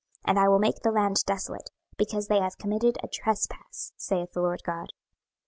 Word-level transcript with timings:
26:015:008 0.25 0.29
And 0.31 0.39
I 0.39 0.47
will 0.49 0.57
make 0.57 0.75
the 0.79 0.89
land 0.91 1.23
desolate, 1.27 1.69
because 1.95 2.25
they 2.27 2.39
have 2.39 2.57
committed 2.57 2.97
a 3.03 3.07
trespass, 3.07 3.93
saith 3.97 4.31
the 4.33 4.41
Lord 4.41 4.63
GOD. 4.63 4.87